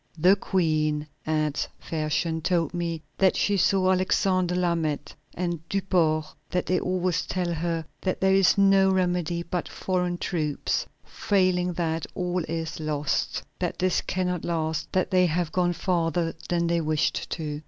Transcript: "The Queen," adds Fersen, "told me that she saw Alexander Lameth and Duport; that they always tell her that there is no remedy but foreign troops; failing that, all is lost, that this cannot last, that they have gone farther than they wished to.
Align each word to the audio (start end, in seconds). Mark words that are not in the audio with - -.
"The 0.17 0.35
Queen," 0.35 1.05
adds 1.27 1.67
Fersen, 1.79 2.41
"told 2.41 2.73
me 2.73 3.03
that 3.19 3.35
she 3.35 3.55
saw 3.55 3.91
Alexander 3.91 4.55
Lameth 4.55 5.13
and 5.35 5.59
Duport; 5.69 6.25
that 6.49 6.65
they 6.65 6.79
always 6.79 7.27
tell 7.27 7.53
her 7.53 7.85
that 8.01 8.19
there 8.19 8.33
is 8.33 8.57
no 8.57 8.89
remedy 8.89 9.43
but 9.43 9.67
foreign 9.69 10.17
troops; 10.17 10.87
failing 11.05 11.73
that, 11.73 12.07
all 12.15 12.43
is 12.45 12.79
lost, 12.79 13.43
that 13.59 13.77
this 13.77 14.01
cannot 14.01 14.43
last, 14.43 14.91
that 14.91 15.11
they 15.11 15.27
have 15.27 15.51
gone 15.51 15.73
farther 15.73 16.33
than 16.49 16.65
they 16.65 16.81
wished 16.81 17.29
to. 17.29 17.59